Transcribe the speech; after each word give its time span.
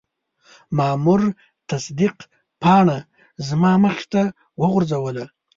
مامور 0.77 1.21
تصدیق 1.69 2.15
پاڼه 2.61 2.97
زما 3.47 3.71
مخې 3.83 4.05
ته 4.13 4.21
وغورځوله. 4.61 5.25